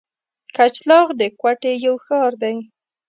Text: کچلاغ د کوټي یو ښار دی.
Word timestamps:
کچلاغ 0.55 1.07
د 1.19 1.21
کوټي 1.41 1.73
یو 1.85 1.95
ښار 2.05 2.31
دی. 2.41 2.55